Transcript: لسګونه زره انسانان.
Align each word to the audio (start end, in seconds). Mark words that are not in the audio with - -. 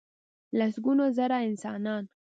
لسګونه 0.57 1.05
زره 1.17 1.37
انسانان. 1.47 2.03